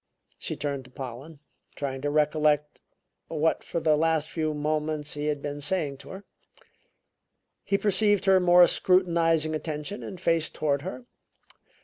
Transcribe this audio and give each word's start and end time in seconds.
She 0.39 0.55
turned 0.55 0.83
to 0.85 0.89
Pollen, 0.89 1.41
trying 1.75 2.01
to 2.01 2.09
recollect 2.09 2.81
what 3.27 3.63
for 3.63 3.79
the 3.79 3.95
last 3.95 4.31
few 4.31 4.55
moments 4.55 5.13
he 5.13 5.27
had 5.27 5.43
been 5.43 5.61
saying 5.61 5.97
to 5.97 6.09
her. 6.09 6.23
He 7.63 7.77
perceived 7.77 8.25
her 8.25 8.39
more 8.39 8.65
scrutinizing 8.67 9.53
attention 9.53 10.01
and 10.01 10.19
faced 10.19 10.55
toward 10.55 10.81
her. 10.81 11.05